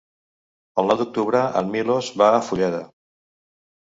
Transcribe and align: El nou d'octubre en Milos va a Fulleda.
El 0.83 0.87
nou 0.91 0.97
d'octubre 1.01 1.41
en 1.61 1.69
Milos 1.75 2.09
va 2.21 2.31
a 2.39 2.39
Fulleda. 2.47 2.81